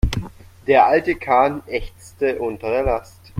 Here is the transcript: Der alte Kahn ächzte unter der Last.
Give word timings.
Der 0.65 0.87
alte 0.87 1.13
Kahn 1.15 1.61
ächzte 1.67 2.39
unter 2.39 2.71
der 2.71 2.81
Last. 2.81 3.21